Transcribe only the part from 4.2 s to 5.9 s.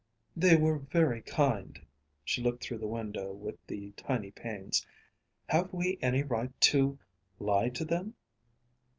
panes: "have